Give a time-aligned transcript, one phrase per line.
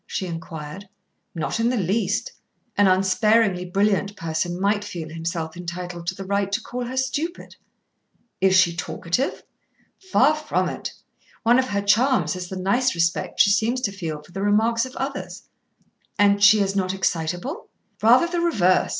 [0.07, 0.89] she inquired.
[1.35, 2.31] "Not in the least.
[2.75, 7.55] An unsparingly brilliant person might feel himself entitled to the right to call her stupid."
[8.41, 9.43] "Is she talkative?"
[10.11, 10.91] "Far from it.
[11.43, 14.87] One of her charms is the nice respect she seems to feel for the remarks
[14.87, 15.43] of others."
[16.17, 17.67] "And she is not excitable?"
[18.01, 18.89] "Rather the reverse.